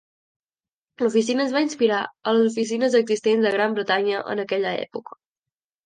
L"oficina 1.03 1.43
es 1.49 1.53
va 1.59 1.63
inspirar 1.67 2.01
a 2.01 2.35
les 2.39 2.49
oficines 2.55 2.99
existents 3.03 3.49
a 3.51 3.55
Gran 3.61 3.79
Bretanya 3.79 4.27
en 4.35 4.47
aquella 4.49 4.77
època. 4.85 5.25